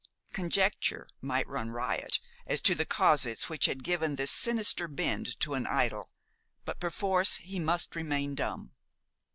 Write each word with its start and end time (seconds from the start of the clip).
Conjecture 0.33 1.07
might 1.21 1.47
run 1.47 1.69
riot 1.69 2.19
as 2.47 2.59
to 2.61 2.73
the 2.73 2.87
causes 2.87 3.43
which 3.43 3.65
had 3.67 3.83
given 3.83 4.15
this 4.15 4.31
sinister 4.31 4.87
bend 4.87 5.39
to 5.41 5.53
an 5.53 5.67
idyl, 5.67 6.09
but 6.65 6.79
perforce 6.79 7.35
he 7.37 7.59
must 7.59 7.95
remain 7.95 8.33
dumb. 8.33 8.71